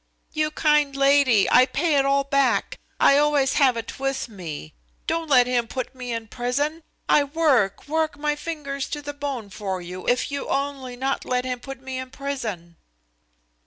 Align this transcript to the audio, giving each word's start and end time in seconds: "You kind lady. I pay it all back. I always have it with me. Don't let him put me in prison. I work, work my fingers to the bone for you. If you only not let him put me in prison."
"You 0.33 0.49
kind 0.49 0.95
lady. 0.95 1.47
I 1.51 1.67
pay 1.67 1.93
it 1.93 2.05
all 2.05 2.23
back. 2.23 2.79
I 2.99 3.19
always 3.19 3.53
have 3.61 3.77
it 3.77 3.99
with 3.99 4.27
me. 4.29 4.73
Don't 5.05 5.29
let 5.29 5.45
him 5.45 5.67
put 5.67 5.93
me 5.93 6.11
in 6.11 6.27
prison. 6.27 6.81
I 7.07 7.23
work, 7.23 7.87
work 7.87 8.17
my 8.17 8.35
fingers 8.35 8.89
to 8.89 9.03
the 9.03 9.13
bone 9.13 9.51
for 9.51 9.79
you. 9.79 10.07
If 10.07 10.31
you 10.31 10.47
only 10.47 10.95
not 10.95 11.23
let 11.23 11.45
him 11.45 11.59
put 11.59 11.83
me 11.83 11.99
in 11.99 12.09
prison." 12.09 12.77